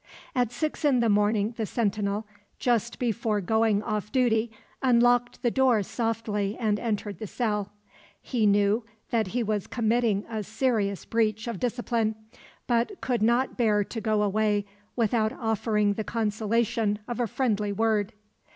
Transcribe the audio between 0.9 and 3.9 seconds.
the morning the sentinel, just before going